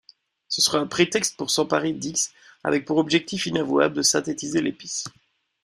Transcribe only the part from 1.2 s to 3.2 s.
pour s'emparer d'Ix avec pour